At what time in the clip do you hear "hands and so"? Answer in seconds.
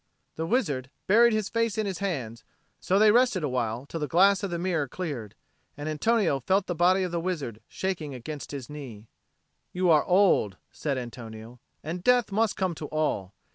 1.99-2.97